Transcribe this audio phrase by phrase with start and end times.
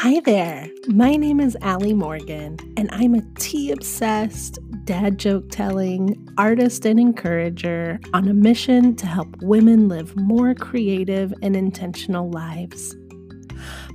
[0.00, 0.68] Hi there.
[0.88, 7.00] My name is Allie Morgan, and I'm a tea obsessed, dad joke telling artist and
[7.00, 12.94] encourager on a mission to help women live more creative and intentional lives.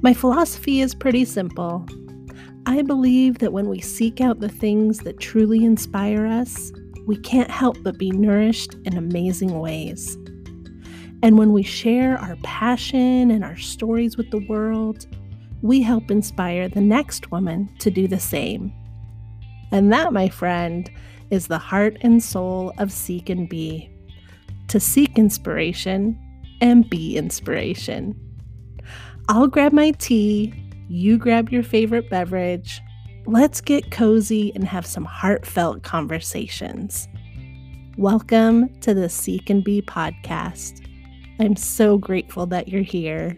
[0.02, 1.86] My philosophy is pretty simple.
[2.66, 6.72] I believe that when we seek out the things that truly inspire us,
[7.06, 10.18] we can't help but be nourished in amazing ways.
[11.22, 15.06] And when we share our passion and our stories with the world,
[15.62, 18.74] we help inspire the next woman to do the same.
[19.72, 20.90] And that, my friend,
[21.30, 23.90] is the heart and soul of Seek and Be
[24.68, 26.18] to seek inspiration
[26.62, 28.16] and be inspiration.
[29.30, 30.54] I'll grab my tea,
[30.90, 32.82] you grab your favorite beverage.
[33.26, 37.08] Let's get cozy and have some heartfelt conversations.
[37.98, 40.86] Welcome to the Seek and Be podcast.
[41.40, 43.38] I'm so grateful that you're here.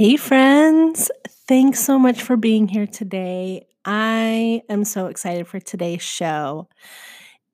[0.00, 1.10] Hey, friends.
[1.46, 3.66] Thanks so much for being here today.
[3.84, 6.70] I am so excited for today's show.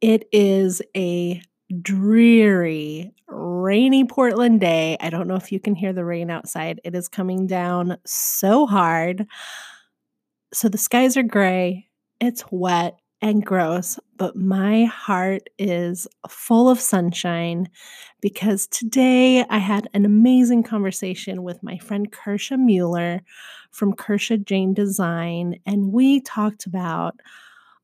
[0.00, 1.42] It is a
[1.82, 4.96] dreary, rainy Portland day.
[5.00, 6.80] I don't know if you can hear the rain outside.
[6.84, 9.26] It is coming down so hard.
[10.54, 11.88] So the skies are gray,
[12.20, 17.68] it's wet, and gross, but my heart is full of sunshine
[18.20, 23.22] because today I had an amazing conversation with my friend Kersha Mueller
[23.70, 27.20] from Kersha Jane Design, and we talked about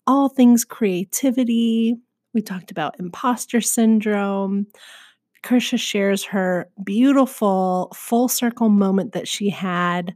[0.06, 1.96] all things creativity.
[2.34, 4.66] We talked about imposter syndrome.
[5.42, 10.14] Kersha shares her beautiful full circle moment that she had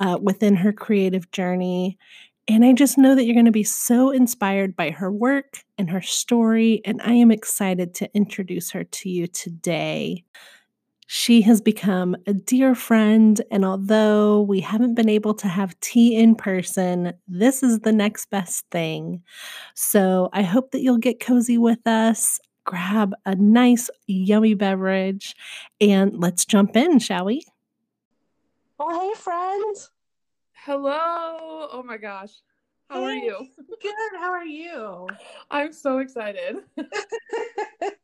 [0.00, 1.98] uh, within her creative journey.
[2.46, 5.88] And I just know that you're going to be so inspired by her work and
[5.90, 6.82] her story.
[6.84, 10.24] And I am excited to introduce her to you today.
[11.06, 13.40] She has become a dear friend.
[13.50, 18.28] And although we haven't been able to have tea in person, this is the next
[18.30, 19.22] best thing.
[19.74, 25.34] So I hope that you'll get cozy with us, grab a nice, yummy beverage,
[25.80, 27.42] and let's jump in, shall we?
[28.78, 29.90] Well, hey, friends.
[30.64, 31.68] Hello.
[31.72, 32.30] Oh my gosh.
[32.88, 33.36] How hey, are you?
[33.82, 34.18] Good.
[34.18, 35.06] How are you?
[35.50, 36.56] I'm so excited.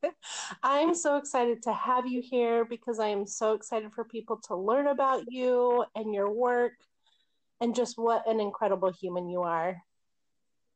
[0.62, 4.56] I'm so excited to have you here because I am so excited for people to
[4.56, 6.72] learn about you and your work
[7.62, 9.82] and just what an incredible human you are.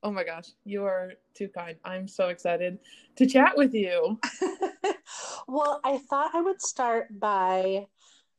[0.02, 1.76] Oh my gosh, you are too kind.
[1.84, 2.78] I'm so excited
[3.16, 4.18] to chat with you.
[5.48, 7.88] well, I thought I would start by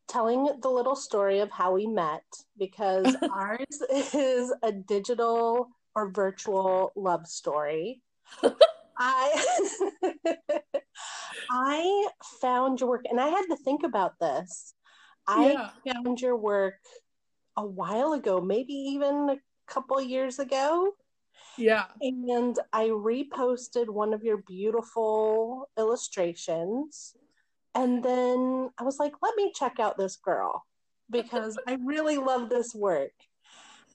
[0.08, 2.24] telling the little story of how we met
[2.58, 8.02] because ours is a digital or virtual love story.
[8.98, 9.70] I
[11.52, 12.08] I
[12.42, 14.74] found your work and I had to think about this.
[15.28, 15.94] I yeah.
[15.94, 16.80] found your work
[17.58, 20.92] a while ago, maybe even a couple years ago.
[21.58, 21.86] Yeah.
[22.02, 27.16] And I reposted one of your beautiful illustrations
[27.76, 30.66] and then I was like, let me check out this girl
[31.12, 33.12] because I really love this work.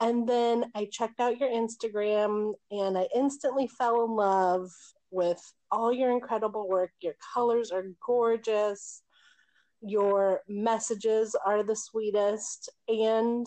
[0.02, 4.70] And then I checked out your Instagram and I instantly fell in love
[5.10, 6.92] with all your incredible work.
[7.00, 9.02] Your colors are gorgeous.
[9.82, 12.70] Your messages are the sweetest.
[12.88, 13.46] And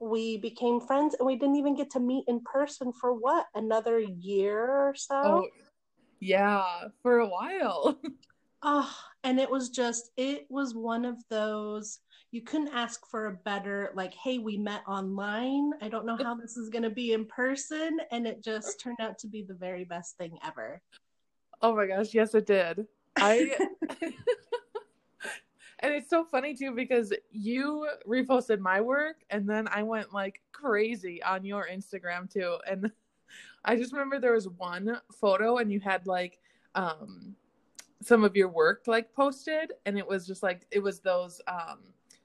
[0.00, 3.98] we became friends and we didn't even get to meet in person for what, another
[3.98, 5.14] year or so?
[5.22, 5.48] Oh,
[6.20, 6.64] yeah,
[7.02, 7.98] for a while.
[8.66, 8.90] Oh,
[9.24, 13.90] and it was just, it was one of those, you couldn't ask for a better,
[13.94, 15.72] like, hey, we met online.
[15.80, 17.98] I don't know how this is going to be in person.
[18.12, 20.82] And it just turned out to be the very best thing ever.
[21.62, 22.12] Oh my gosh.
[22.12, 22.86] Yes, it did.
[23.16, 23.56] I.
[25.78, 30.42] and it's so funny too because you reposted my work and then I went like
[30.52, 32.58] crazy on your Instagram too.
[32.68, 32.90] And
[33.64, 36.38] I just remember there was one photo and you had like
[36.74, 37.36] um
[38.04, 41.78] some of your work like posted and it was just like it was those um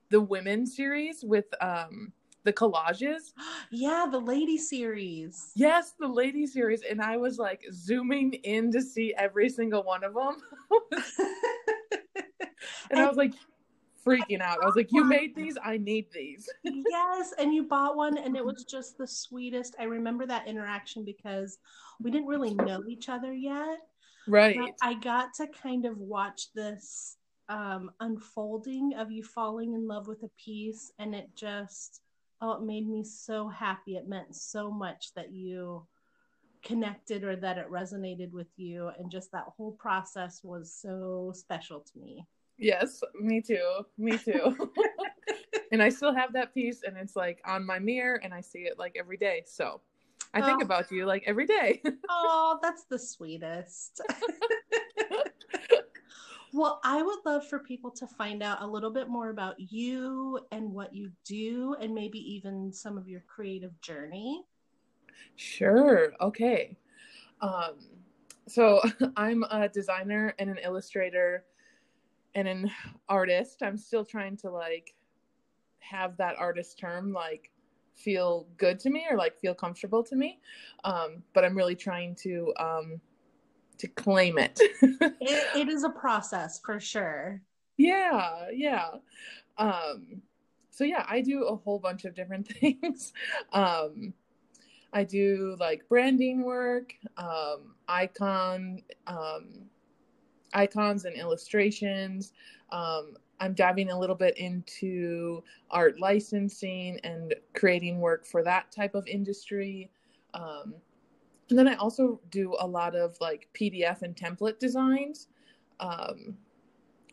[0.10, 2.12] the women series with um
[2.44, 3.34] the collages.
[3.72, 5.52] Yeah the lady series.
[5.56, 10.04] Yes the lady series and i was like zooming in to see every single one
[10.04, 10.38] of them.
[10.92, 11.04] And,
[12.92, 13.34] and i was like
[14.06, 14.58] freaking out.
[14.62, 15.58] I was like you made these?
[15.64, 16.50] I need these.
[16.90, 19.76] Yes and you bought one and it was just the sweetest.
[19.80, 21.60] I remember that interaction because
[22.02, 23.80] we didn't really know each other yet
[24.30, 24.56] Right.
[24.56, 27.18] But I got to kind of watch this
[27.50, 32.02] um, unfolding of you falling in love with a piece, and it just,
[32.42, 33.96] oh, it made me so happy.
[33.96, 35.88] It meant so much that you
[36.62, 41.80] connected or that it resonated with you, and just that whole process was so special
[41.80, 42.26] to me.
[42.60, 43.86] Yes, me too.
[43.98, 44.72] Me too.
[45.72, 48.60] and I still have that piece and it's like on my mirror and I see
[48.60, 49.44] it like every day.
[49.48, 49.80] So
[50.34, 50.66] I think Oh.
[50.66, 51.81] about you like every day.
[52.12, 54.02] Oh, that's the sweetest.
[56.54, 60.40] well, I would love for people to find out a little bit more about you
[60.52, 64.44] and what you do, and maybe even some of your creative journey.
[65.36, 66.14] Sure.
[66.20, 66.76] Okay.
[67.42, 67.76] Um,
[68.48, 68.81] so
[69.16, 71.46] I'm a designer and an illustrator
[72.36, 72.72] and an
[73.08, 73.62] artist.
[73.62, 74.96] I'm still trying to like
[75.80, 77.52] have that artist term like
[78.00, 80.40] feel good to me or like feel comfortable to me.
[80.84, 83.01] Um, but I'm really trying to um
[83.78, 84.60] to claim it.
[85.22, 87.42] It, it is a process for sure.
[87.78, 88.90] yeah, yeah.
[89.57, 90.22] Um
[90.72, 93.13] so yeah, I do a whole bunch of different things.
[93.54, 94.13] Um
[94.92, 99.69] I do like branding work, um, icon, um,
[100.54, 102.34] icons and illustrations.
[102.72, 108.95] Um, I'm diving a little bit into art licensing and creating work for that type
[108.95, 109.91] of industry.
[110.33, 110.75] Um,
[111.50, 115.27] and then I also do a lot of like PDF and template designs,
[115.80, 116.38] um,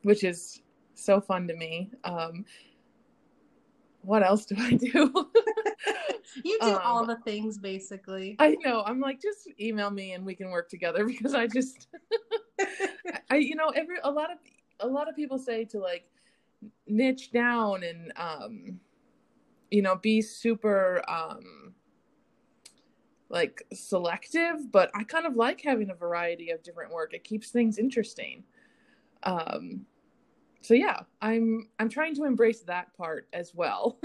[0.03, 0.63] which is
[0.95, 1.91] so fun to me.
[2.05, 2.45] Um,
[4.03, 5.13] what else do I do?
[6.45, 8.37] You do Um, all the things basically.
[8.39, 8.83] I know.
[8.85, 11.89] I'm like, just email me and we can work together because I just,
[13.31, 14.39] I, you know, every a lot of
[14.81, 16.05] a lot of people say to like
[16.87, 18.81] niche down and um,
[19.71, 21.75] you know, be super um,
[23.29, 24.71] like selective.
[24.71, 27.15] But I kind of like having a variety of different work.
[27.15, 28.45] It keeps things interesting.
[29.23, 29.87] Um,
[30.61, 34.01] so yeah, I'm I'm trying to embrace that part as well.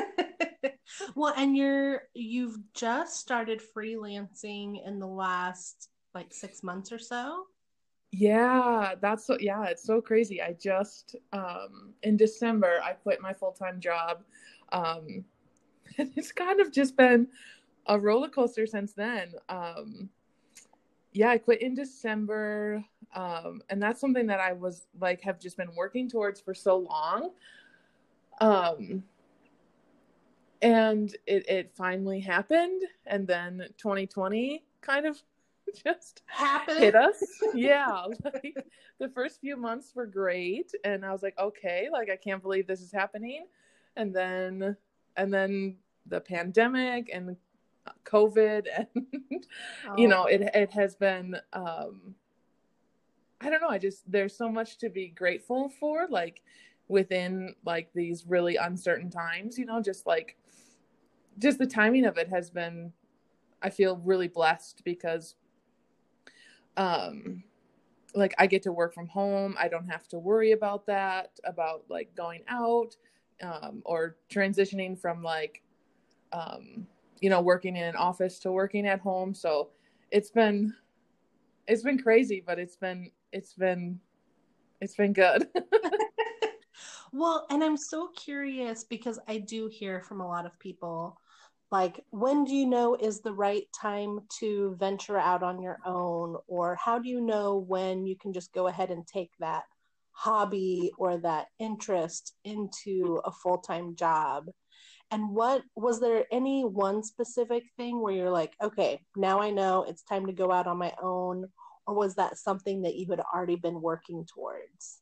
[1.14, 7.44] well, and you're you've just started freelancing in the last like six months or so.
[8.12, 10.40] Yeah, that's so yeah, it's so crazy.
[10.40, 14.22] I just um in December I quit my full-time job.
[14.72, 15.24] Um
[15.98, 17.28] it's kind of just been
[17.86, 19.32] a roller coaster since then.
[19.48, 20.08] Um
[21.12, 22.84] yeah, I quit in December.
[23.14, 26.78] Um and that's something that I was like have just been working towards for so
[26.78, 27.30] long.
[28.40, 29.02] Um
[30.62, 35.22] and it it finally happened and then 2020 kind of
[35.84, 36.78] just Happened.
[36.78, 37.22] hit us.
[37.54, 38.56] Yeah, like
[38.98, 42.66] the first few months were great, and I was like, okay, like I can't believe
[42.66, 43.46] this is happening,
[43.96, 44.76] and then
[45.16, 45.76] and then
[46.06, 47.36] the pandemic and
[48.04, 49.46] COVID, and
[49.96, 51.36] you know, it it has been.
[51.52, 52.14] um
[53.40, 53.68] I don't know.
[53.68, 56.42] I just there's so much to be grateful for, like
[56.88, 59.58] within like these really uncertain times.
[59.58, 60.36] You know, just like
[61.38, 62.92] just the timing of it has been.
[63.62, 65.34] I feel really blessed because
[66.76, 67.42] um
[68.16, 69.54] like I get to work from home.
[69.58, 72.96] I don't have to worry about that, about like going out
[73.42, 75.62] um, or transitioning from like,
[76.32, 76.86] um,
[77.20, 79.34] you know, working in an office to working at home.
[79.34, 79.68] So
[80.10, 80.74] it's been,
[81.68, 84.00] it's been crazy, but it's been, it's been,
[84.80, 85.48] it's been good.
[87.12, 91.18] Well, and I'm so curious because I do hear from a lot of people
[91.70, 96.36] like, when do you know is the right time to venture out on your own?
[96.46, 99.64] Or how do you know when you can just go ahead and take that
[100.12, 104.46] hobby or that interest into a full time job?
[105.10, 109.84] And what was there any one specific thing where you're like, okay, now I know
[109.84, 111.46] it's time to go out on my own?
[111.86, 115.00] Or was that something that you had already been working towards?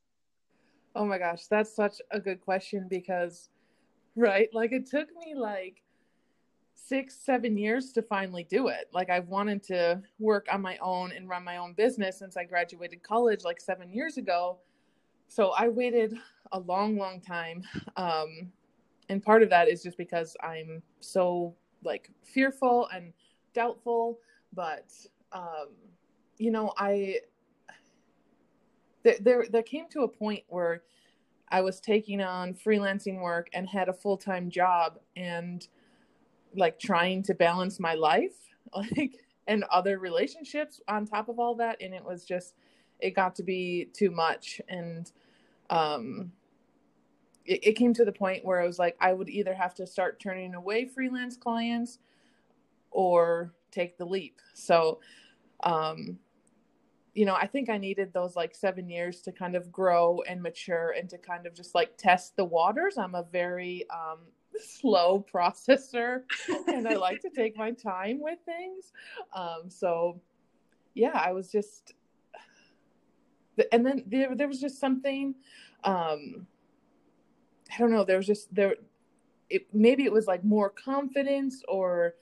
[0.95, 3.49] Oh my gosh, that's such a good question because,
[4.15, 5.84] right, like it took me like
[6.87, 8.89] six, seven years to finally do it.
[8.93, 12.45] Like I've wanted to work on my own and run my own business since I
[12.45, 14.59] graduated college like seven years ago.
[15.29, 16.15] So I waited
[16.53, 17.63] a long, long time.
[17.97, 18.53] Um,
[19.09, 23.13] and part of that is just because I'm so like fearful and
[23.55, 24.19] doubtful,
[24.53, 24.93] but
[25.33, 25.69] um,
[26.39, 27.21] you know, I
[29.03, 30.83] there, there there came to a point where
[31.49, 35.67] I was taking on freelancing work and had a full time job and
[36.57, 38.35] like trying to balance my life
[38.75, 42.55] like and other relationships on top of all that and it was just
[43.01, 45.13] it got to be too much and
[45.71, 46.33] um
[47.45, 49.87] it, it came to the point where I was like I would either have to
[49.87, 51.99] start turning away freelance clients
[52.91, 55.01] or take the leap so
[55.63, 56.19] um
[57.15, 60.43] you know, I think I needed those like seven years to kind of grow and
[60.43, 62.99] mature and to kind of just like test the waters.
[62.99, 64.19] I'm a very um,
[64.61, 66.23] slow processor
[66.69, 68.93] and I like to take my time with things.
[69.35, 70.21] Um, so,
[70.95, 71.95] yeah, I was just,
[73.73, 75.35] and then there there was just something
[75.85, 76.47] um
[77.73, 78.75] I don't know, there was just there
[79.51, 82.15] it maybe it was like more confidence or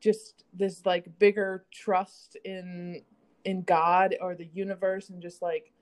[0.00, 3.02] just this like bigger trust in
[3.44, 5.72] in God or the universe and just like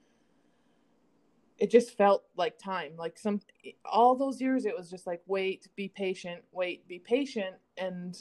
[1.58, 3.40] it just felt like time like some
[3.84, 7.56] all those years it was just like wait be patient wait be patient.
[7.76, 8.16] And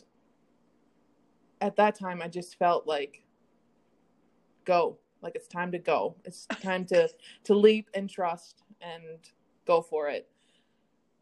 [1.62, 3.24] at that time i just felt like
[4.66, 6.16] go like it's time to go.
[6.26, 7.10] It's time to
[7.46, 9.20] to leap and trust and
[9.66, 10.30] go for it.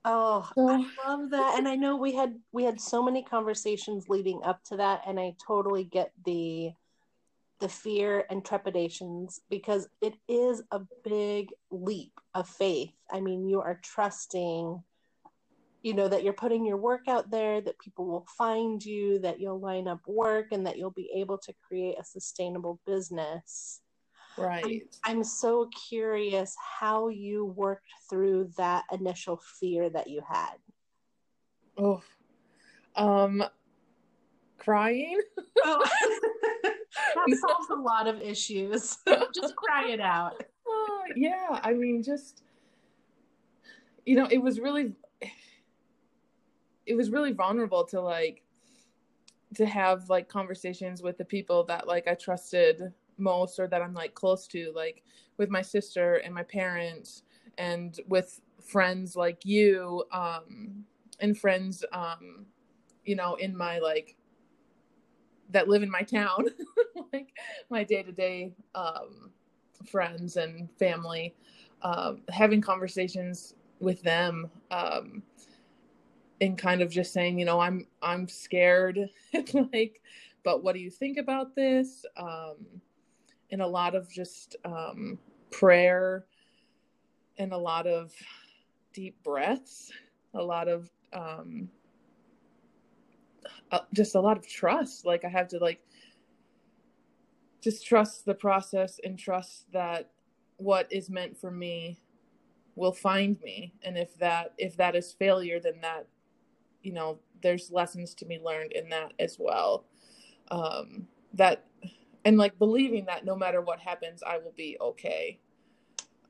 [0.03, 1.59] Oh, I love that.
[1.59, 5.19] And I know we had we had so many conversations leading up to that and
[5.19, 6.71] I totally get the
[7.61, 12.93] the fear and trepidations because it is a big leap of faith.
[13.11, 14.83] I mean, you are trusting
[15.83, 19.39] you know that you're putting your work out there that people will find you that
[19.39, 23.81] you'll line up work and that you'll be able to create a sustainable business
[24.37, 24.81] Right.
[25.03, 30.55] I'm, I'm so curious how you worked through that initial fear that you had.
[31.77, 32.01] Oh,
[32.95, 33.43] um,
[34.57, 35.19] crying.
[35.63, 35.83] Oh,
[37.15, 38.97] that solves a lot of issues.
[39.35, 40.41] just cry it out.
[40.41, 42.43] Uh, yeah, I mean, just
[44.05, 44.93] you know, it was really,
[46.85, 48.43] it was really vulnerable to like
[49.55, 53.93] to have like conversations with the people that like I trusted most or that I'm
[53.93, 55.03] like close to, like
[55.37, 57.23] with my sister and my parents
[57.57, 60.85] and with friends like you, um,
[61.19, 62.45] and friends, um,
[63.05, 64.15] you know, in my like
[65.51, 66.45] that live in my town,
[67.13, 67.29] like
[67.69, 68.51] my day to day
[69.87, 71.33] friends and family,
[71.81, 75.23] um, having conversations with them, um,
[76.39, 79.09] and kind of just saying, you know, I'm I'm scared,
[79.73, 80.01] like,
[80.43, 82.05] but what do you think about this?
[82.17, 82.65] Um,
[83.51, 85.19] and a lot of just um,
[85.51, 86.25] prayer
[87.37, 88.13] and a lot of
[88.93, 89.91] deep breaths,
[90.33, 91.69] a lot of um,
[93.71, 95.05] uh, just a lot of trust.
[95.05, 95.81] Like I have to like
[97.61, 100.09] just trust the process and trust that
[100.57, 101.99] what is meant for me
[102.75, 103.73] will find me.
[103.83, 106.07] And if that if that is failure then that
[106.81, 109.85] you know there's lessons to be learned in that as well.
[110.49, 111.65] Um that
[112.25, 115.39] and like believing that no matter what happens i will be okay.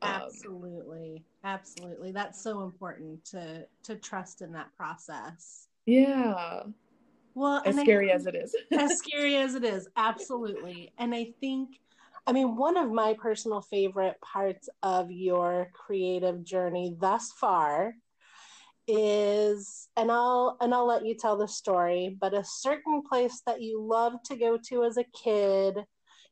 [0.03, 1.23] Um, absolutely.
[1.43, 2.11] Absolutely.
[2.11, 5.67] That's so important to to trust in that process.
[5.85, 6.63] Yeah
[7.33, 11.79] well as scary as it is as scary as it is absolutely and i think
[12.27, 17.93] i mean one of my personal favorite parts of your creative journey thus far
[18.88, 23.61] is and I'll and I'll let you tell the story, but a certain place that
[23.61, 25.77] you loved to go to as a kid,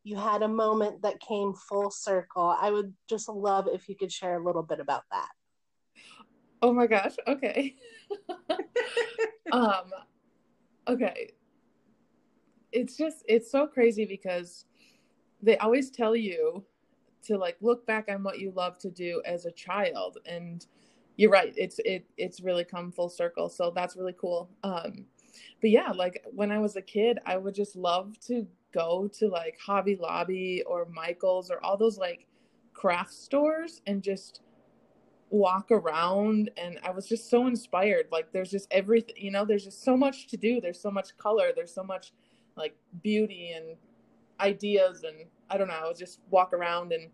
[0.03, 2.55] you had a moment that came full circle.
[2.59, 5.29] I would just love if you could share a little bit about that.
[6.61, 7.15] Oh my gosh.
[7.27, 7.75] Okay.
[9.51, 9.91] um
[10.89, 11.31] okay.
[12.72, 14.65] It's just it's so crazy because
[15.41, 16.63] they always tell you
[17.24, 20.17] to like look back on what you love to do as a child.
[20.25, 20.65] And
[21.15, 23.50] you're right it's it it's really come full circle.
[23.50, 24.50] So that's really cool.
[24.63, 25.05] Um
[25.62, 29.27] but yeah like when i was a kid i would just love to go to
[29.27, 32.27] like hobby lobby or michael's or all those like
[32.74, 34.41] craft stores and just
[35.29, 39.63] walk around and i was just so inspired like there's just everything you know there's
[39.63, 42.13] just so much to do there's so much color there's so much
[42.57, 43.75] like beauty and
[44.39, 45.17] ideas and
[45.50, 47.09] i don't know I would just walk around and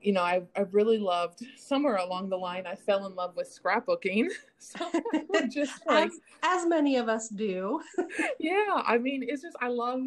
[0.00, 3.48] you know, I, I really loved somewhere along the line, I fell in love with
[3.48, 4.28] scrapbooking.
[4.60, 4.90] So
[5.48, 7.80] just like, as, as many of us do.
[8.40, 8.82] yeah.
[8.84, 10.00] I mean, it's just, I love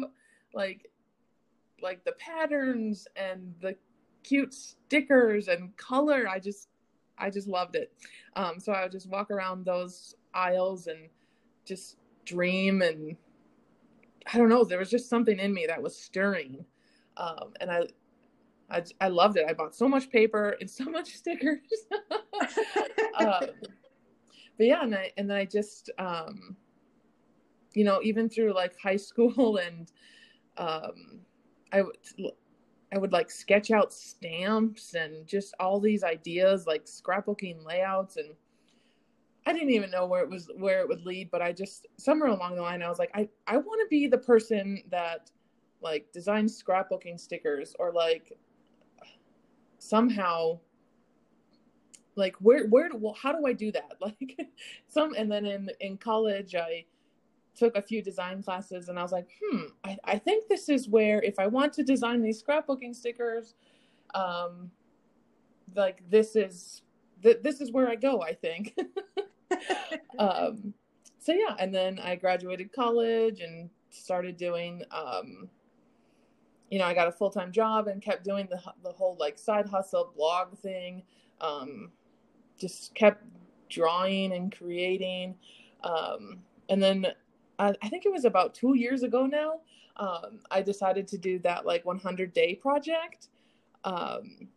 [0.52, 0.90] like,
[1.80, 3.74] like the patterns and the
[4.22, 6.28] cute stickers and color.
[6.28, 6.68] I just,
[7.18, 7.92] I just loved it.
[8.36, 11.08] Um, so I would just walk around those aisles and
[11.64, 13.16] just dream and
[14.32, 16.64] I don't know, there was just something in me that was stirring.
[17.16, 17.82] Um, and I,
[18.70, 19.46] I, I loved it.
[19.48, 21.60] I bought so much paper and so much stickers.
[23.18, 23.46] um,
[24.56, 26.56] but yeah, and I and then I just um,
[27.74, 29.90] you know even through like high school and
[30.56, 31.20] um,
[31.72, 31.96] I would
[32.92, 38.34] I would like sketch out stamps and just all these ideas like scrapbooking layouts and
[39.46, 42.28] I didn't even know where it was where it would lead, but I just somewhere
[42.28, 45.30] along the line I was like I I want to be the person that
[45.80, 48.32] like designs scrapbooking stickers or like
[49.78, 50.60] somehow
[52.14, 53.94] like where where well, how do I do that?
[54.00, 54.38] Like
[54.88, 56.84] some and then in in college I
[57.54, 60.88] took a few design classes and I was like hmm I, I think this is
[60.88, 63.54] where if I want to design these scrapbooking stickers
[64.14, 64.70] um,
[65.74, 66.82] like this is
[67.22, 68.22] th- this is where I go.
[68.22, 68.76] I think.
[70.18, 70.74] um,
[71.18, 74.82] so yeah, and then I graduated college and started doing.
[74.90, 75.48] Um,
[76.70, 79.38] you know, I got a full time job and kept doing the the whole like
[79.38, 81.02] side hustle blog thing.
[81.40, 81.90] Um,
[82.58, 83.24] just kept
[83.68, 85.34] drawing and creating.
[85.82, 87.06] Um, and then
[87.62, 89.60] I, think it was about two years ago now.
[89.96, 93.28] Um, I decided to do that like 100 day project,
[93.84, 94.48] um,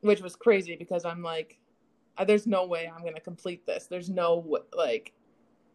[0.00, 1.58] which was crazy because I'm like,
[2.26, 3.86] there's no way I'm gonna complete this.
[3.86, 5.12] There's no like,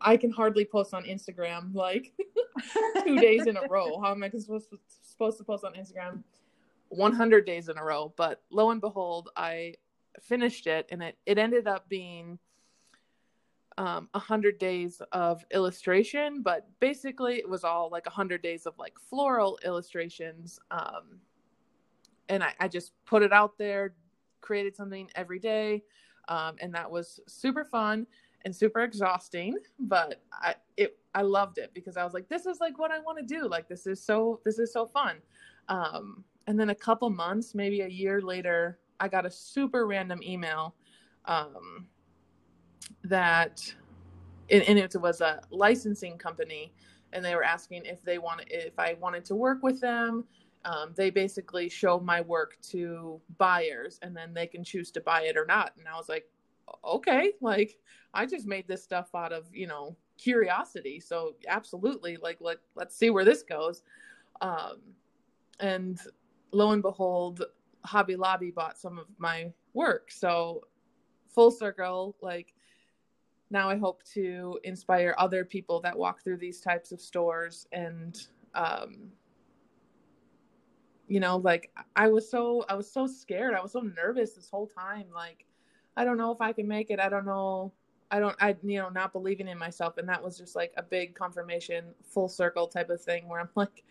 [0.02, 2.14] I can hardly post on Instagram like
[3.04, 4.00] two days in a row.
[4.00, 6.24] How am I supposed to, supposed to post on Instagram
[6.90, 8.14] 100 days in a row?
[8.16, 9.76] But lo and behold, I
[10.22, 12.40] finished it, and it it ended up being
[13.78, 18.98] um, 100 days of illustration, but basically it was all like 100 days of like
[19.00, 20.60] floral illustrations.
[20.72, 21.20] Um,
[22.30, 23.96] and I, I just put it out there,
[24.42, 25.84] created something every day.
[26.28, 28.08] Um, and that was super fun
[28.44, 32.60] and super exhausting, but I, it, I loved it because I was like, this is
[32.60, 33.48] like what I want to do.
[33.48, 35.18] Like, this is so, this is so fun.
[35.70, 40.22] Um, and then a couple months, maybe a year later, I got a super random
[40.24, 40.76] email,
[41.26, 41.88] um,
[43.04, 43.74] that
[44.50, 46.72] and it was a licensing company
[47.14, 50.24] and they were asking if they wanted if i wanted to work with them.
[50.66, 55.22] Um, they basically show my work to buyers and then they can choose to buy
[55.24, 55.72] it or not.
[55.78, 56.26] And i was like
[56.84, 57.78] okay like
[58.14, 61.00] i just made this stuff out of you know curiosity.
[61.00, 63.84] So absolutely like let, let's see where this goes.
[64.42, 64.82] Um,
[65.60, 66.00] and
[66.52, 67.44] lo and behold
[67.86, 70.12] hobby lobby bought some of my work.
[70.12, 70.62] So
[71.30, 72.54] full circle like
[73.50, 78.20] now I hope to inspire other people that walk through these types of stores and
[78.54, 79.12] um,
[81.08, 83.54] you know like I was so I was so scared.
[83.54, 85.06] I was so nervous this whole time.
[85.14, 85.46] Like
[85.96, 87.00] I don't know if I can make it.
[87.00, 87.72] I don't know.
[88.12, 89.98] I don't I you know not believing in myself.
[89.98, 93.50] And that was just like a big confirmation full circle type of thing where I'm
[93.56, 93.84] like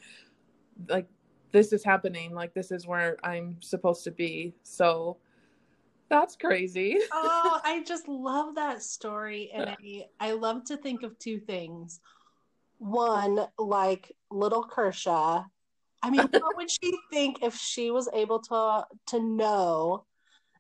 [0.89, 1.09] like
[1.53, 2.35] this is happening.
[2.35, 4.55] Like this is where I'm supposed to be.
[4.63, 5.17] So
[6.09, 6.99] that's crazy.
[7.13, 9.51] oh, I just love that story.
[9.53, 12.01] And I, I love to think of two things.
[12.79, 15.47] One, like little Kersha.
[16.03, 20.05] I mean, what would she think if she was able to to know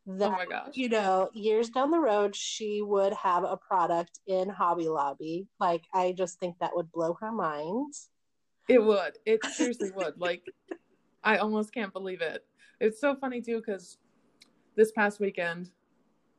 [0.08, 4.48] oh that oh you know years down the road she would have a product in
[4.48, 5.46] Hobby Lobby?
[5.60, 7.92] Like, I just think that would blow her mind.
[8.68, 9.18] It would.
[9.24, 10.14] It seriously would.
[10.18, 10.42] Like,
[11.22, 12.44] I almost can't believe it.
[12.80, 13.98] It's so funny too because
[14.76, 15.70] this past weekend.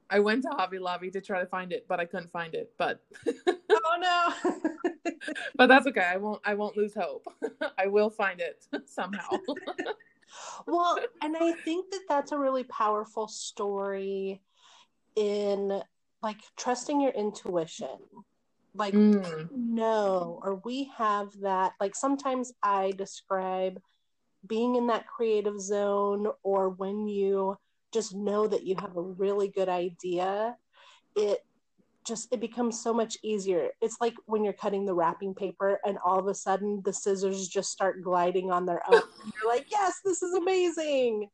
[0.09, 2.71] I went to Hobby Lobby to try to find it, but I couldn't find it.
[2.77, 5.13] But oh no!
[5.55, 6.05] but that's okay.
[6.05, 6.41] I won't.
[6.45, 7.25] I won't lose hope.
[7.77, 9.27] I will find it somehow.
[10.65, 14.41] well, and I think that that's a really powerful story
[15.15, 15.81] in
[16.21, 17.97] like trusting your intuition.
[18.73, 19.49] Like mm.
[19.51, 21.73] no, or we have that.
[21.81, 23.81] Like sometimes I describe
[24.47, 27.57] being in that creative zone, or when you
[27.93, 30.55] just know that you have a really good idea,
[31.15, 31.43] it
[32.07, 33.69] just it becomes so much easier.
[33.81, 37.47] It's like when you're cutting the wrapping paper and all of a sudden the scissors
[37.49, 39.01] just start gliding on their own.
[39.25, 41.29] you're like, "Yes, this is amazing."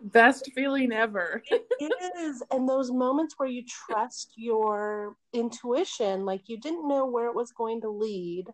[0.00, 1.42] Best feeling ever.
[1.50, 2.42] it is.
[2.50, 7.52] And those moments where you trust your intuition, like you didn't know where it was
[7.52, 8.46] going to lead,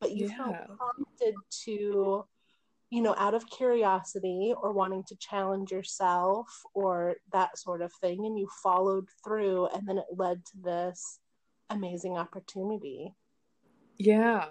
[0.00, 0.36] but you yeah.
[0.36, 1.34] felt prompted
[1.64, 2.24] to
[2.92, 8.26] you know, out of curiosity or wanting to challenge yourself or that sort of thing.
[8.26, 11.18] And you followed through, and then it led to this
[11.70, 13.14] amazing opportunity.
[13.96, 14.44] Yeah.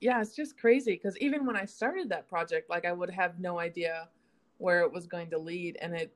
[0.00, 3.38] Yeah, it's just crazy because even when I started that project, like I would have
[3.38, 4.08] no idea
[4.56, 5.76] where it was going to lead.
[5.82, 6.14] And it,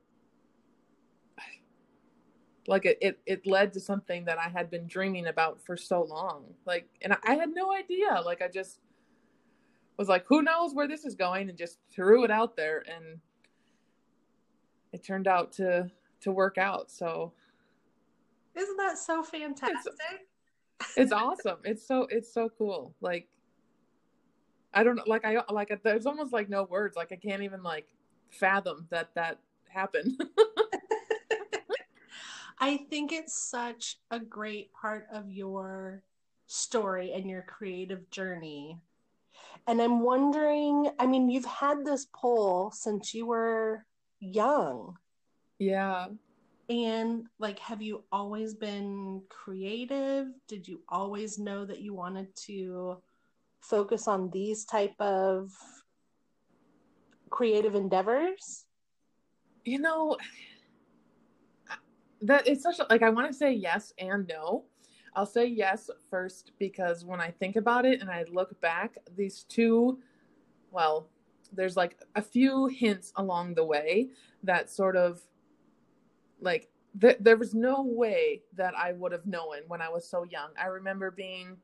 [2.66, 6.04] like it, it, it led to something that I had been dreaming about for so
[6.04, 6.54] long.
[6.64, 8.22] Like, and I had no idea.
[8.24, 8.80] Like, I just,
[10.00, 13.20] was like, who knows where this is going, and just threw it out there, and
[14.94, 15.90] it turned out to
[16.22, 16.90] to work out.
[16.90, 17.34] So,
[18.54, 19.92] isn't that so fantastic?
[20.80, 21.58] It's, it's awesome.
[21.64, 22.94] It's so it's so cool.
[23.02, 23.28] Like,
[24.72, 25.04] I don't know.
[25.06, 26.96] Like I like there's almost like no words.
[26.96, 27.86] Like I can't even like
[28.30, 30.18] fathom that that happened.
[32.58, 36.02] I think it's such a great part of your
[36.46, 38.80] story and your creative journey
[39.66, 43.84] and I'm wondering, I mean, you've had this pole since you were
[44.18, 44.96] young.
[45.58, 46.06] Yeah.
[46.68, 50.28] And like, have you always been creative?
[50.48, 53.02] Did you always know that you wanted to
[53.60, 55.50] focus on these type of
[57.28, 58.64] creative endeavors?
[59.64, 60.16] you know,
[62.22, 64.64] that it's such a, like I want to say yes and no.
[65.14, 69.44] I'll say yes first because when I think about it and I look back, these
[69.44, 69.98] two,
[70.70, 71.08] well,
[71.52, 74.10] there's like a few hints along the way
[74.44, 75.20] that sort of
[76.40, 76.68] like
[77.00, 80.50] th- there was no way that I would have known when I was so young.
[80.60, 81.56] I remember being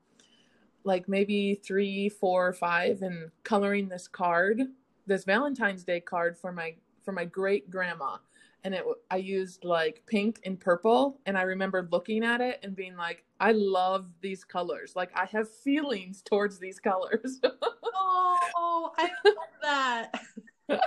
[0.85, 4.63] like maybe three, four, five, and coloring this card,
[5.07, 8.17] this Valentine's Day card for my for my great grandma,
[8.64, 12.75] and it I used like pink and purple, and I remember looking at it and
[12.75, 14.95] being like, I love these colors.
[14.97, 17.40] Like I have feelings towards these colors.
[17.45, 20.21] oh, I love that.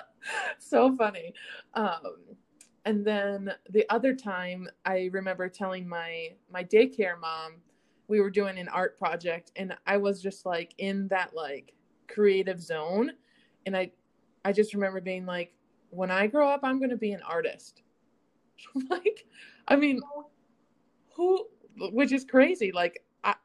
[0.60, 1.34] so funny.
[1.73, 2.38] Um,
[2.86, 7.55] and then the other time I remember telling my my daycare mom
[8.08, 11.73] we were doing an art project and I was just like in that like
[12.08, 13.12] creative zone
[13.65, 13.91] and I
[14.43, 15.53] I just remember being like
[15.89, 17.82] when I grow up I'm going to be an artist.
[18.89, 19.25] like
[19.67, 20.02] I mean
[21.15, 21.45] who
[21.78, 23.36] which is crazy like I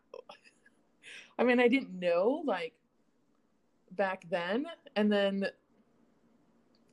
[1.38, 2.74] I mean I didn't know like
[3.92, 5.46] back then and then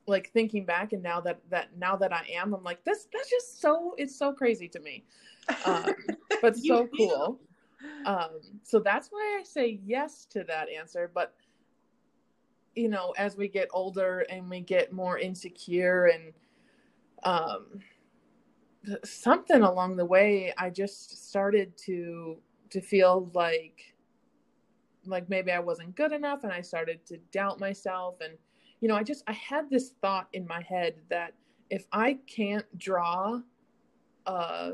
[0.06, 3.30] like thinking back and now that that now that I am I'm like this that's
[3.30, 5.04] just so it's so crazy to me
[5.64, 5.86] um,
[6.40, 7.40] but so cool
[8.04, 8.30] um,
[8.62, 11.34] so that's why I say yes to that answer but
[12.74, 16.32] you know as we get older and we get more insecure and
[17.24, 17.80] um,
[19.04, 22.38] something along the way I just started to
[22.70, 23.94] to feel like
[25.04, 28.34] like maybe I wasn't good enough and I started to doubt myself and
[28.82, 31.34] you know, I just I had this thought in my head that
[31.70, 33.40] if I can't draw
[34.26, 34.72] a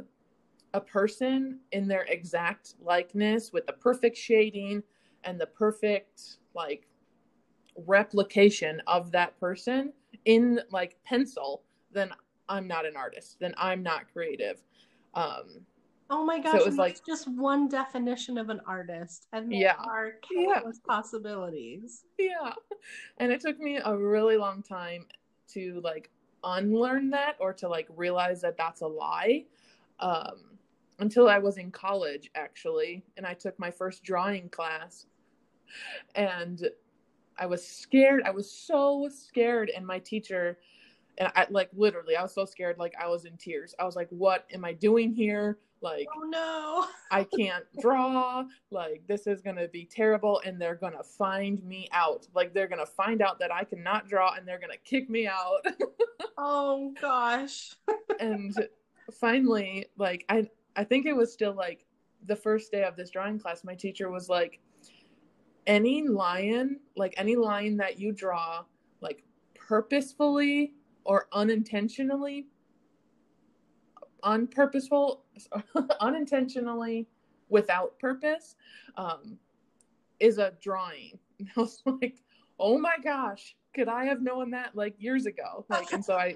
[0.75, 4.83] a person in their exact likeness with the perfect shading
[5.25, 6.87] and the perfect like
[7.87, 9.93] replication of that person
[10.25, 11.62] in like pencil,
[11.93, 12.11] then
[12.49, 13.37] I'm not an artist.
[13.41, 14.62] Then I'm not creative.
[15.14, 15.67] Um,
[16.11, 19.59] Oh my gosh, so it was like just one definition of an artist, and there
[19.59, 19.75] yeah.
[19.77, 20.95] are countless yeah.
[20.95, 22.05] possibilities.
[22.19, 22.53] Yeah,
[23.19, 25.05] and it took me a really long time
[25.49, 26.11] to like
[26.45, 29.45] unlearn that or to like realize that that's a lie.
[30.01, 30.59] Um,
[30.99, 35.05] until I was in college, actually, and I took my first drawing class,
[36.14, 36.71] and
[37.38, 38.22] I was scared.
[38.24, 40.59] I was so scared, and my teacher
[41.18, 43.74] and I like literally I was so scared like I was in tears.
[43.79, 45.59] I was like what am I doing here?
[45.81, 46.87] Like oh no.
[47.11, 48.44] I can't draw.
[48.70, 52.27] Like this is going to be terrible and they're going to find me out.
[52.35, 55.11] Like they're going to find out that I cannot draw and they're going to kick
[55.11, 55.66] me out.
[56.38, 57.74] oh gosh.
[58.20, 58.55] and
[59.12, 61.85] finally like I I think it was still like
[62.27, 64.61] the first day of this drawing class my teacher was like
[65.68, 68.64] any lion, like any line that you draw
[69.00, 69.22] like
[69.54, 70.72] purposefully
[71.04, 72.48] or unintentionally
[74.24, 75.20] unpurposeful
[76.00, 77.07] unintentionally
[77.48, 78.57] without purpose
[78.96, 79.38] um,
[80.18, 81.18] is a drawing.
[81.38, 82.16] And i was like
[82.59, 85.64] oh my gosh could i have known that like years ago?
[85.68, 86.35] Like and so i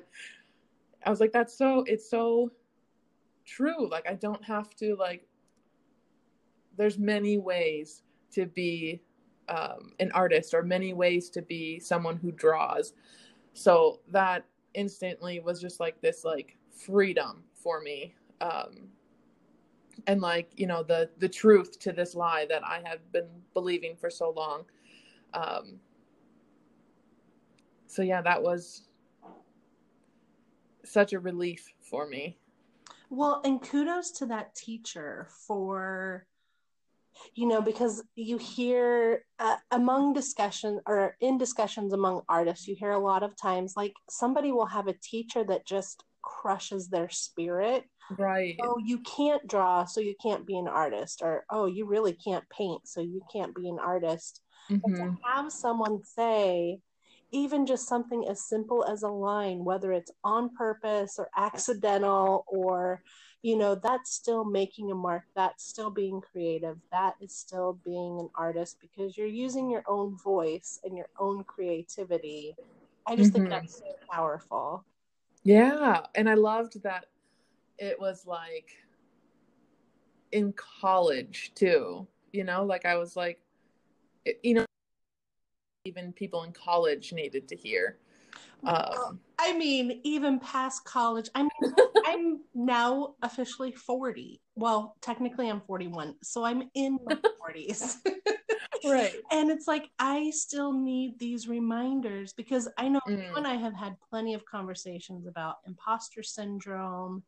[1.04, 2.52] i was like that's so it's so
[3.44, 3.88] true.
[3.88, 5.26] Like i don't have to like
[6.76, 9.02] there's many ways to be
[9.52, 12.94] um, an artist or many ways to be someone who draws.
[13.52, 18.88] So that instantly was just like this like freedom for me um
[20.06, 23.94] and like you know the the truth to this lie that i had been believing
[23.94, 24.64] for so long
[25.34, 25.78] um
[27.86, 28.88] so yeah that was
[30.84, 32.36] such a relief for me.
[33.10, 36.26] Well and kudos to that teacher for
[37.35, 42.92] you know because you hear uh, among discussion or in discussions among artists you hear
[42.92, 47.85] a lot of times like somebody will have a teacher that just crushes their spirit.
[48.18, 48.57] Right.
[48.62, 52.44] Oh you can't draw so you can't be an artist or oh you really can't
[52.51, 54.40] paint so you can't be an artist.
[54.70, 54.94] Mm-hmm.
[54.94, 56.79] to have someone say
[57.33, 63.03] even just something as simple as a line whether it's on purpose or accidental or
[63.42, 68.18] you know that's still making a mark that's still being creative that is still being
[68.20, 72.55] an artist because you're using your own voice and your own creativity.
[73.07, 73.48] I just mm-hmm.
[73.48, 74.85] think that's so powerful.
[75.44, 77.07] Yeah and i loved that
[77.78, 78.70] it was like
[80.31, 83.40] in college too you know like i was like
[84.42, 84.64] you know
[85.85, 87.98] even people in college needed to hear
[88.66, 91.29] um, I mean, even past college.
[91.35, 91.51] I mean,
[92.05, 94.40] I'm now officially 40.
[94.55, 97.98] Well, technically, I'm 41, so I'm in my 40s.
[98.85, 99.12] right.
[99.31, 103.38] And it's like I still need these reminders because I know you Mm.
[103.38, 107.22] and I have had plenty of conversations about imposter syndrome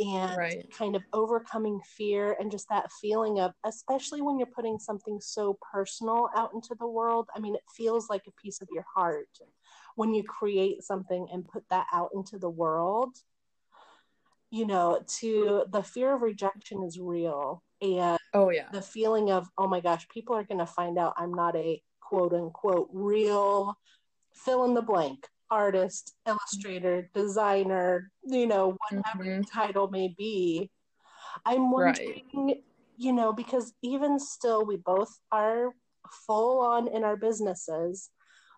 [0.00, 0.66] and Right.
[0.76, 5.56] kind of overcoming fear and just that feeling of especially when you're putting something so
[5.72, 7.28] personal out into the world.
[7.34, 9.28] I mean, it feels like a piece of your heart
[9.96, 13.16] when you create something and put that out into the world.
[14.50, 18.68] You know, to the fear of rejection is real and Oh yeah.
[18.72, 21.82] the feeling of oh my gosh people are going to find out i'm not a
[22.00, 23.76] quote unquote real
[24.32, 29.44] fill in the blank artist illustrator designer you know whatever Mhm.
[29.52, 30.70] title may be
[31.44, 32.24] i'm Right.
[32.32, 32.62] wondering
[32.96, 35.74] you know because even still we both are
[36.26, 38.10] full on in our businesses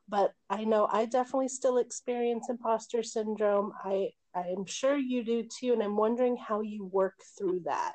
[0.09, 5.73] but i know i definitely still experience imposter syndrome i i'm sure you do too
[5.73, 7.95] and i'm wondering how you work through that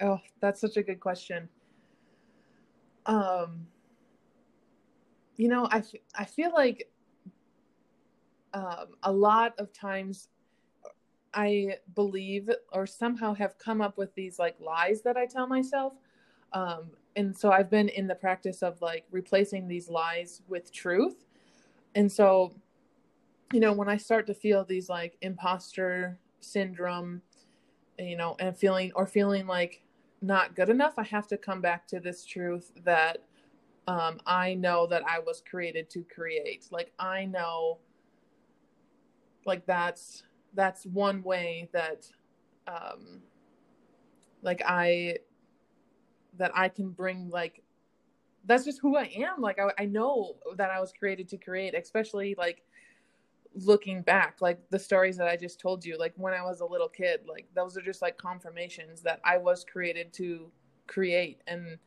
[0.00, 1.48] Oh, that's such a good question.
[3.06, 3.66] Um,
[5.36, 5.82] you know, I,
[6.14, 6.90] I feel like
[8.52, 10.28] um, a lot of times
[11.32, 15.94] I believe or somehow have come up with these like lies that I tell myself.
[16.52, 21.26] Um, and so I've been in the practice of like replacing these lies with truth.
[21.94, 22.54] And so,
[23.52, 27.22] you know, when I start to feel these like imposter syndrome,
[27.98, 29.82] you know, and feeling or feeling like
[30.22, 33.18] not good enough, I have to come back to this truth that
[33.86, 36.66] um, I know that I was created to create.
[36.70, 37.78] Like I know,
[39.46, 40.24] like that's
[40.54, 42.08] that's one way that,
[42.66, 43.20] um,
[44.42, 45.18] like I
[46.38, 47.62] that I can bring like
[48.46, 49.40] that's just who I am.
[49.40, 52.62] Like I, I know that I was created to create, especially like
[53.54, 56.66] looking back, like the stories that I just told you, like when I was a
[56.66, 60.50] little kid, like those are just like confirmations that I was created to
[60.86, 61.40] create.
[61.46, 61.78] And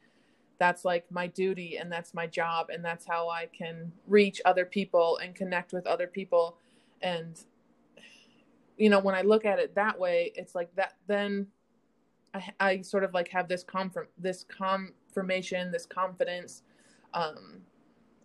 [0.60, 2.70] that's like my duty and that's my job.
[2.70, 6.58] And that's how I can reach other people and connect with other people.
[7.02, 7.40] And,
[8.78, 11.48] you know, when I look at it that way, it's like that, then
[12.34, 16.64] I, I sort of like have this confirm, this confirmation, this confidence.
[17.14, 17.62] Um,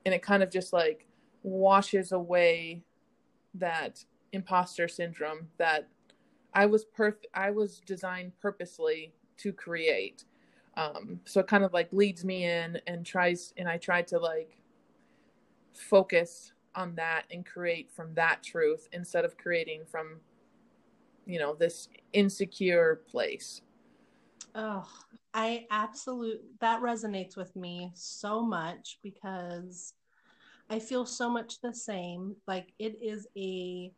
[0.04, 1.06] and it kind of just like
[1.42, 2.82] washes away
[3.54, 5.88] that imposter syndrome that
[6.54, 10.24] I was perf- I was designed purposely to create.
[10.76, 14.18] Um, so it kind of like leads me in and tries, and I try to
[14.18, 14.56] like
[15.74, 20.20] focus on that and create from that truth instead of creating from,
[21.26, 23.62] you know, this insecure place.
[24.54, 24.86] Oh,
[25.32, 29.94] I absolutely that resonates with me so much because
[30.68, 32.36] I feel so much the same.
[32.46, 33.92] Like it is a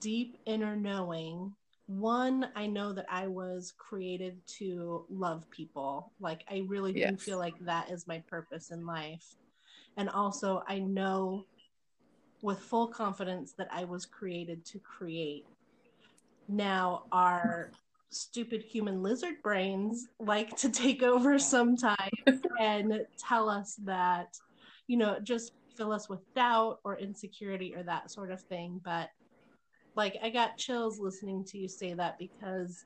[0.00, 1.54] deep inner knowing.
[1.86, 6.12] One, I know that I was created to love people.
[6.20, 9.36] Like I really do feel like that is my purpose in life.
[9.96, 11.44] And also, I know
[12.42, 15.46] with full confidence that I was created to create.
[16.48, 17.72] Now, our
[18.10, 21.96] stupid human lizard brains like to take over sometimes
[22.60, 24.28] and tell us that,
[24.86, 28.80] you know, just fill us with doubt or insecurity or that sort of thing.
[28.84, 29.10] But
[29.94, 32.84] like, I got chills listening to you say that because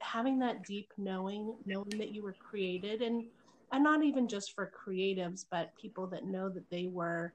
[0.00, 3.24] having that deep knowing, knowing that you were created and
[3.72, 7.34] and not even just for creatives, but people that know that they were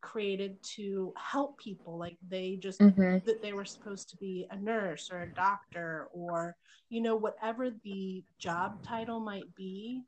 [0.00, 1.98] created to help people.
[1.98, 3.18] Like they just Mm-hmm.
[3.26, 6.56] that they were supposed to be a nurse or a doctor or
[6.88, 10.02] you know whatever the job title might be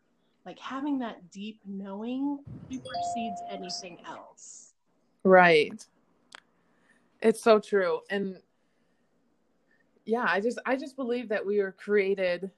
[0.46, 2.38] like having that deep knowing
[2.70, 4.72] supersedes anything else
[5.24, 5.84] Right.
[7.20, 8.00] It's so true.
[8.10, 8.36] And
[10.04, 12.50] yeah, I just I just believe that we were created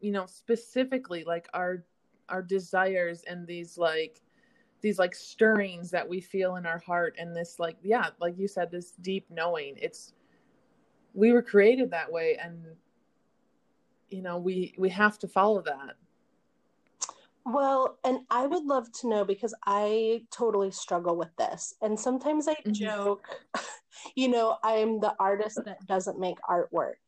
[0.00, 1.84] you know, specifically like our
[2.28, 4.20] our desires and these like
[4.82, 8.48] these like stirrings that we feel in our heart and this like yeah, like you
[8.48, 9.76] said this deep knowing.
[9.80, 10.12] It's
[11.14, 12.64] we were created that way and
[14.10, 15.96] you know, we we have to follow that.
[17.44, 22.46] well and i would love to know because i totally struggle with this and sometimes
[22.46, 22.72] i Mhm.
[22.72, 23.26] joke
[24.14, 27.00] you know i'm the artist that doesn't make artwork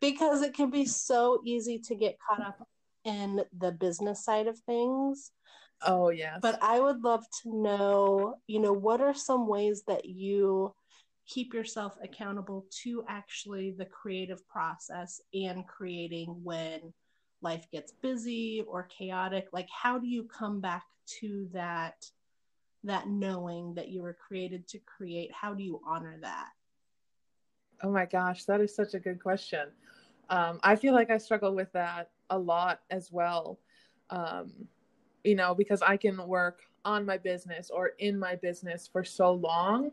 [0.00, 2.68] because it can be so easy to get caught up
[3.04, 5.30] in the business side of things
[5.86, 6.40] Oh yes.
[6.40, 10.74] but I would love to know, you know, what are some ways that you
[11.26, 16.92] keep yourself accountable to actually the creative process and creating when
[17.40, 19.48] life gets busy or chaotic?
[19.52, 20.84] Like how do you come back
[21.20, 22.04] to that
[22.84, 25.30] that knowing that you were created to create?
[25.32, 26.48] How do you honor that?
[27.82, 29.68] Oh my gosh, that is such a good question.
[30.30, 33.58] Um, I feel like I struggle with that a lot as well.
[34.10, 34.52] Um,
[35.24, 39.32] you know, because I can work on my business or in my business for so
[39.32, 39.92] long,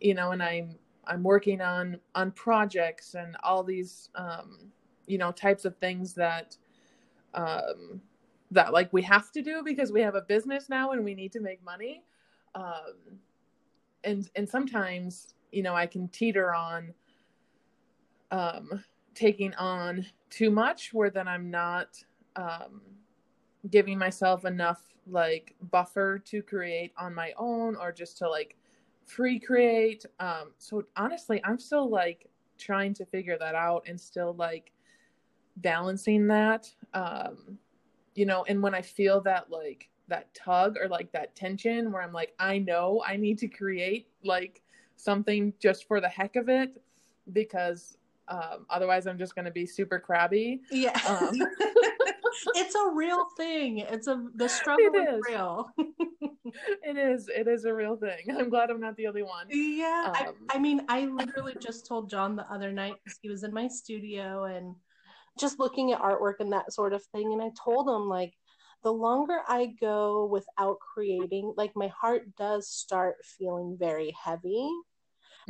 [0.00, 4.70] you know, and I'm I'm working on on projects and all these um,
[5.06, 6.56] you know types of things that
[7.34, 8.00] um,
[8.50, 11.32] that like we have to do because we have a business now and we need
[11.32, 12.02] to make money.
[12.54, 13.18] Um,
[14.04, 16.94] and and sometimes you know I can teeter on
[18.30, 22.02] um, taking on too much where then I'm not
[22.36, 22.80] um,
[23.70, 28.56] giving myself enough like buffer to create on my own or just to like
[29.04, 34.34] free create um so honestly i'm still like trying to figure that out and still
[34.34, 34.72] like
[35.56, 36.70] balancing that.
[36.94, 37.58] Um
[38.14, 42.02] you know and when i feel that like that tug or like that tension where
[42.02, 44.60] i'm like i know i need to create like
[44.96, 46.82] something just for the heck of it
[47.32, 47.96] because
[48.28, 50.60] um otherwise i'm just going to be super crabby.
[50.70, 50.98] Yeah.
[51.08, 51.34] um
[52.56, 53.78] it's a real thing.
[53.78, 55.26] It's a the struggle It is is.
[55.28, 55.70] real.
[56.82, 60.08] it is it is a real thing i'm glad i'm not the only one Yeah,
[60.18, 63.44] Um, I, I mean, I literally just told John the other night because he was
[63.44, 64.74] in my studio and
[65.38, 67.32] just looking at artwork and that sort of thing.
[67.32, 68.34] And I told him, like,
[68.82, 74.68] the longer I go without creating, like, my heart does start feeling very heavy.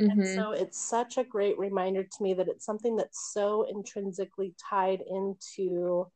[0.09, 0.35] And Mhm.
[0.35, 5.01] so it's such a great reminder to me that it's something that's so intrinsically tied
[5.01, 6.07] into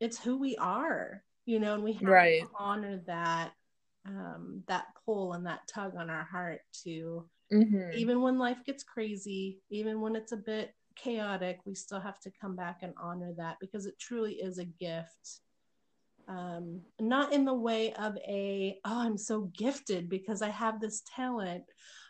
[0.00, 2.40] it's who we are, you know, and we have Right.
[2.40, 3.52] to honor that
[4.06, 7.96] um that pull and that tug on our heart to Mhm.
[7.96, 12.30] even when life gets crazy, even when it's a bit chaotic, we still have to
[12.40, 15.40] come back and honor that because it truly is a gift.
[16.26, 21.02] Um, not in the way of a, oh, I'm so gifted because I have this
[21.14, 21.64] talent,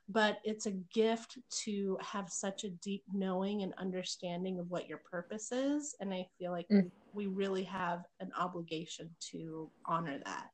[0.08, 4.98] but it's a gift to have such a deep knowing and understanding of what your
[5.10, 5.96] purpose is.
[6.00, 6.84] And I feel like Mm.
[6.84, 10.50] we really have an obligation to honor that.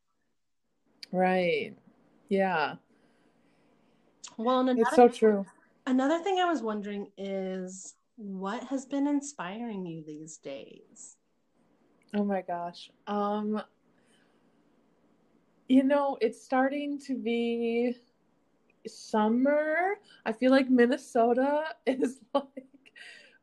[1.12, 1.74] right
[2.28, 2.76] yeah
[4.36, 5.46] Well, another it's so true
[5.86, 11.16] Another thing I was wondering is what has been inspiring you these days?
[12.14, 12.90] Oh my gosh.
[13.06, 13.62] Um
[15.68, 17.94] you know, it's starting to be
[18.86, 19.98] summer.
[20.26, 22.92] I feel like Minnesota is like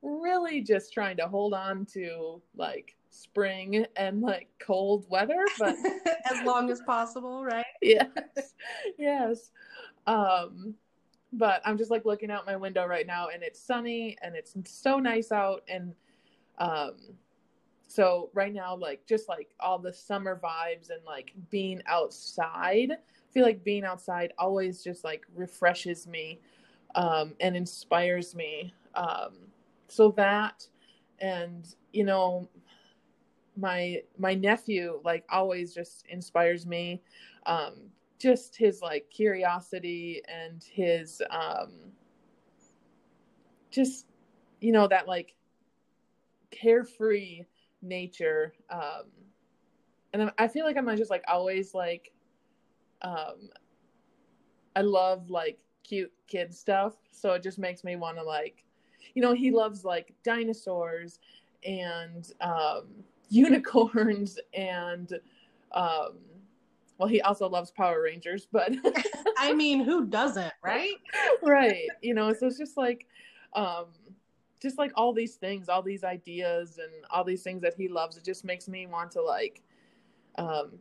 [0.02, 5.76] really just trying to hold on to like spring and like cold weather, but
[6.26, 7.66] as long as possible, right?
[7.82, 8.08] yes.
[8.98, 9.52] Yes.
[10.06, 10.76] Um
[11.34, 14.56] but I'm just like looking out my window right now and it's sunny and it's
[14.66, 15.94] so nice out and
[16.58, 16.96] um
[17.88, 23.34] so right now like just like all the summer vibes and like being outside I
[23.34, 26.40] feel like being outside always just like refreshes me
[26.96, 29.36] um and inspires me um
[29.88, 30.66] so that
[31.20, 32.48] and you know
[33.58, 37.02] my my nephew like always just inspires me
[37.46, 37.74] um
[38.20, 41.72] just his like curiosity and his um
[43.72, 44.06] just
[44.62, 45.34] you know that like
[46.52, 47.44] carefree
[47.82, 49.04] nature um
[50.14, 52.12] and I'm- feel like i'm just like always like
[53.02, 53.50] um
[54.76, 58.64] i love like cute kid stuff so it just makes me want to like
[59.14, 61.20] you know he loves like dinosaurs
[61.64, 65.14] and um unicorns and
[65.74, 66.18] um
[66.98, 68.72] well he also loves power rangers but
[69.38, 70.96] I mean, who doesn't, right?
[71.44, 73.06] right you know so it's just like
[73.54, 73.86] um
[74.60, 78.18] just like all these things all these ideas and all these things that he loves
[78.18, 79.62] it just makes me want to like
[80.38, 80.80] um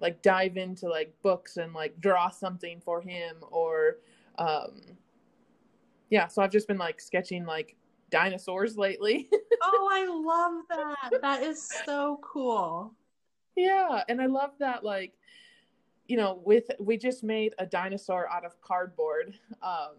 [0.00, 3.98] like dive into like books and like draw something for him or
[4.38, 4.80] um
[6.10, 7.76] yeah so i've just been like sketching like
[8.12, 9.28] dinosaurs lately
[9.64, 11.20] Oh, I love that.
[11.22, 12.94] That is so cool.
[13.56, 15.12] yeah and i love that like
[16.06, 19.96] you know with we just made a dinosaur out of cardboard um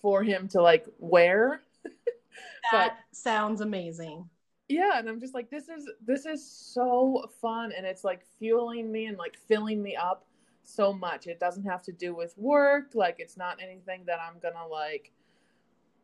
[0.00, 1.62] for him to like wear
[2.72, 4.28] That sounds amazing.
[4.68, 6.44] yeah and i'm just like this is this is
[6.74, 10.24] so fun and it's like fueling me and like filling me up
[10.64, 14.38] so much it doesn't have to do with work like it's not anything that i'm
[14.40, 15.12] gonna like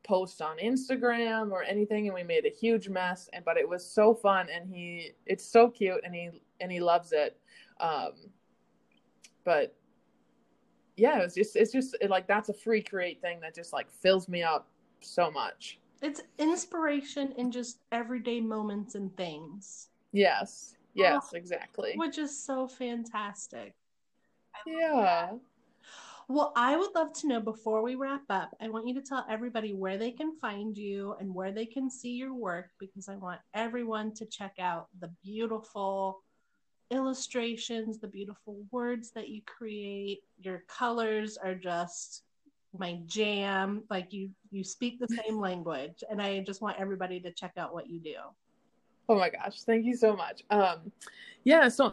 [0.03, 3.85] post on instagram or anything and we made a huge mess and but it was
[3.85, 6.31] so fun and he it's so cute and he
[6.61, 7.39] and he loves it.
[7.81, 8.13] Um
[9.45, 9.75] but
[10.97, 13.91] yeah it's just it's just it, like that's a free create thing that just like
[13.91, 14.69] fills me up
[15.01, 15.79] so much.
[16.03, 20.77] It's inspiration in just everyday moments and things, yes.
[20.95, 21.93] Yes exactly.
[21.97, 23.75] which is so fantastic.
[24.67, 25.31] yeah
[26.31, 29.27] Well, I would love to know before we wrap up, I want you to tell
[29.29, 33.17] everybody where they can find you and where they can see your work because I
[33.17, 36.23] want everyone to check out the beautiful
[36.93, 40.21] illustrations, the beautiful words that you create.
[40.39, 42.23] Your colors are just
[42.79, 43.83] my jam.
[43.91, 47.75] Like you you speak the same language and I just want everybody to check out
[47.75, 48.15] what you do.
[49.09, 50.45] Oh my gosh, thank you so much.
[50.51, 50.93] Um
[51.43, 51.93] yeah, so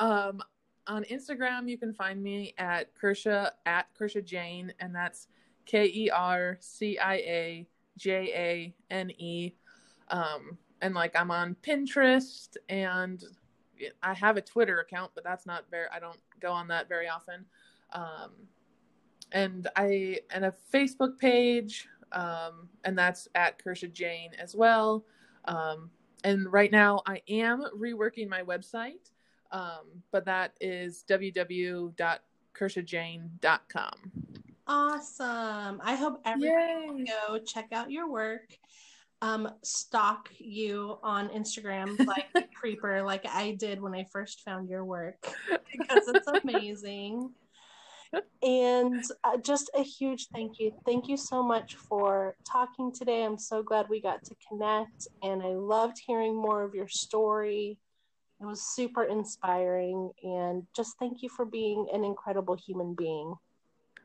[0.00, 0.42] um
[0.86, 5.28] on Instagram you can find me at Kersha at Kersha Jane and that's
[5.64, 7.66] K E R C I A
[7.96, 9.54] J A N E.
[10.08, 13.22] Um and like I'm on Pinterest and
[14.02, 17.08] I have a Twitter account, but that's not very I don't go on that very
[17.08, 17.44] often.
[17.92, 18.30] Um
[19.32, 25.04] and I and a Facebook page, um, and that's at Kersha Jane as well.
[25.44, 25.90] Um,
[26.24, 29.10] and right now, I am reworking my website,
[29.52, 33.92] um, but that is www.kershajane.com.
[34.68, 35.80] Awesome!
[35.84, 38.56] I hope everyone go check out your work.
[39.22, 44.68] Um, stalk you on Instagram like a creeper, like I did when I first found
[44.68, 45.32] your work,
[45.72, 47.30] because it's amazing
[48.42, 50.72] and uh, just a huge thank you.
[50.84, 53.24] Thank you so much for talking today.
[53.24, 57.78] I'm so glad we got to connect, and I loved hearing more of your story.
[58.40, 63.34] It was super inspiring, and just thank you for being an incredible human being.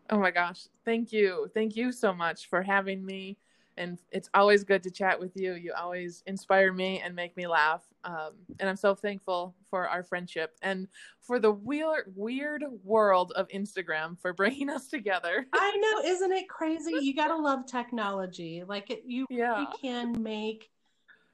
[0.09, 0.67] Oh my gosh.
[0.83, 1.49] Thank you.
[1.53, 3.37] Thank you so much for having me
[3.77, 5.53] and it's always good to chat with you.
[5.53, 7.81] You always inspire me and make me laugh.
[8.03, 10.87] Um, and I'm so thankful for our friendship and
[11.21, 15.47] for the weird, weird world of Instagram for bringing us together.
[15.53, 16.93] I know, isn't it crazy?
[17.01, 18.63] You gotta love technology.
[18.67, 19.53] Like it, you yeah.
[19.53, 20.69] really can make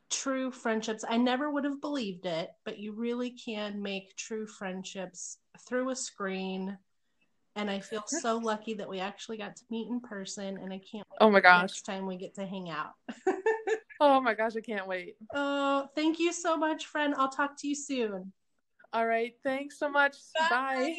[0.09, 1.03] true friendships.
[1.07, 5.37] I never would have believed it, but you really can make true friendships
[5.67, 6.77] through a screen
[7.57, 10.79] and I feel so lucky that we actually got to meet in person, and I
[10.89, 11.05] can't.
[11.19, 11.61] oh my gosh!
[11.61, 12.91] Next time we get to hang out.
[13.99, 14.53] oh my gosh!
[14.55, 15.15] I can't wait.
[15.33, 17.15] Oh, thank you so much, friend.
[17.17, 18.31] I'll talk to you soon.
[18.93, 19.33] All right.
[19.43, 20.15] Thanks so much.
[20.35, 20.47] Bye.
[20.49, 20.95] Bye.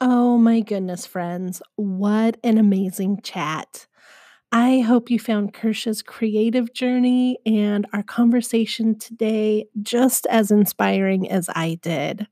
[0.00, 1.62] Oh my goodness, friends.
[1.76, 3.86] What an amazing chat.
[4.54, 11.48] I hope you found Kersha's creative journey and our conversation today just as inspiring as
[11.54, 12.26] I did.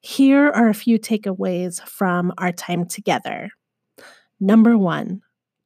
[0.00, 3.50] Here are a few takeaways from our time together.
[4.40, 5.22] Number one,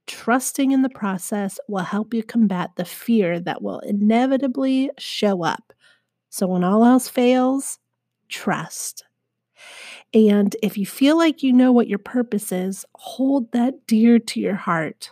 [0.07, 5.73] trusting in the process will help you combat the fear that will inevitably show up.
[6.31, 7.79] So, when all else fails,
[8.29, 9.05] trust.
[10.15, 14.41] And if you feel like you know what your purpose is, hold that dear to
[14.41, 15.11] your heart.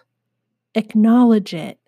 [0.74, 1.78] Acknowledge it,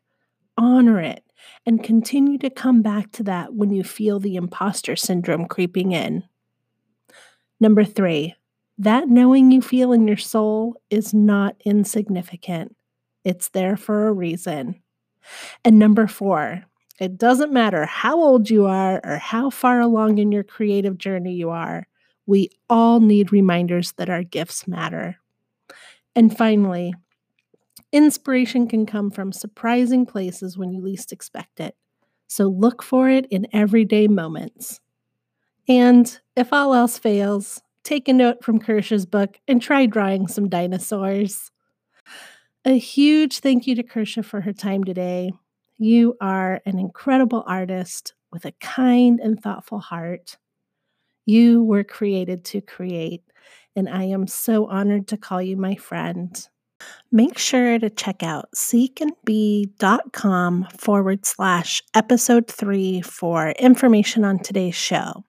[0.56, 1.24] honor it,
[1.64, 6.24] and continue to come back to that when you feel the imposter syndrome creeping in.
[7.60, 8.34] Number three,
[8.78, 12.76] that knowing you feel in your soul is not insignificant.
[13.24, 14.82] It's there for a reason.
[15.64, 16.64] And number four,
[17.00, 21.34] it doesn't matter how old you are or how far along in your creative journey
[21.34, 21.86] you are,
[22.26, 25.16] we all need reminders that our gifts matter.
[26.14, 26.94] And finally,
[27.92, 31.76] inspiration can come from surprising places when you least expect it.
[32.28, 34.80] So look for it in everyday moments.
[35.68, 40.48] And if all else fails, take a note from Kersha's book and try drawing some
[40.48, 41.50] dinosaurs.
[42.64, 45.32] A huge thank you to Kersha for her time today.
[45.78, 50.36] You are an incredible artist with a kind and thoughtful heart.
[51.26, 53.22] You were created to create,
[53.74, 56.48] and I am so honored to call you my friend.
[57.10, 65.24] Make sure to check out seekandbe.com forward slash episode three for information on today's show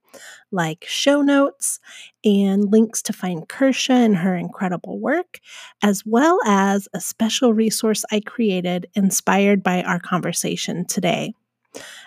[0.51, 1.79] like show notes
[2.23, 5.39] and links to find Kersha and her incredible work,
[5.81, 11.33] as well as a special resource I created inspired by our conversation today.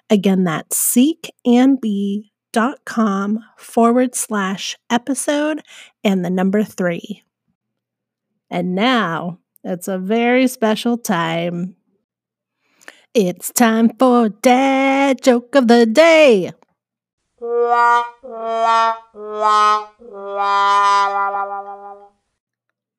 [0.09, 5.61] Again, that's seekandbe.com forward slash episode
[6.03, 7.23] and the number three.
[8.51, 11.77] And now it's a very special time.
[13.15, 16.53] It's time for Dad Joke of the Day.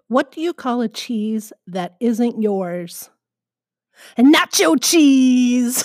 [0.07, 3.09] What do you call a cheese that isn't yours?
[4.17, 5.83] Nacho cheese!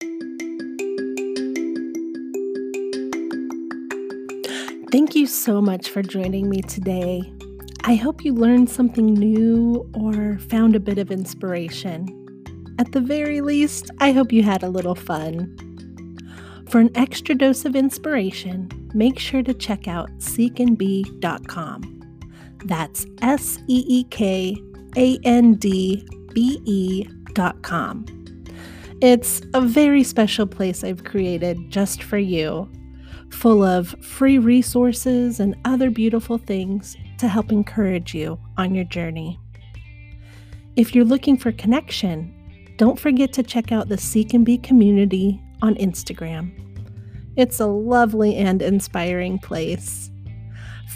[4.90, 7.20] Thank you so much for joining me today.
[7.84, 12.08] I hope you learned something new or found a bit of inspiration.
[12.78, 15.54] At the very least, I hope you had a little fun.
[16.70, 22.00] For an extra dose of inspiration, make sure to check out seekandbe.com.
[22.64, 24.56] That's S E E K
[24.96, 28.06] A N D B E.com.
[29.02, 32.70] It's a very special place I've created just for you,
[33.30, 39.38] full of free resources and other beautiful things to help encourage you on your journey.
[40.76, 42.34] If you're looking for connection,
[42.76, 46.52] don't forget to check out the Seek and Be community on Instagram.
[47.36, 50.10] It's a lovely and inspiring place.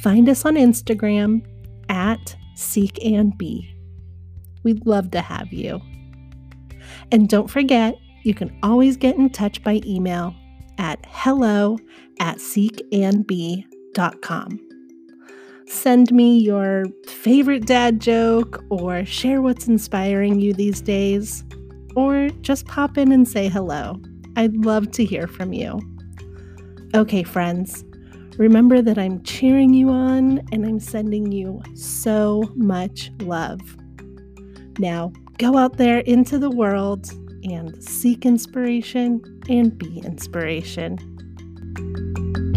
[0.01, 1.45] Find us on Instagram
[1.89, 3.75] at Seek and Be.
[4.63, 5.81] We'd love to have you.
[7.11, 10.35] And don't forget, you can always get in touch by email
[10.79, 11.79] at hello
[12.23, 14.61] at seekandbe.com.
[15.67, 21.43] Send me your favorite dad joke or share what's inspiring you these days,
[21.97, 24.01] or just pop in and say hello.
[24.37, 25.81] I'd love to hear from you.
[26.95, 27.85] Okay, friends,
[28.39, 33.61] remember that I'm cheering you on and I'm sending you so much love.
[34.79, 37.11] Now, go out there into the world
[37.43, 41.12] and seek inspiration and be inspiration.
[41.83, 42.52] Thank you.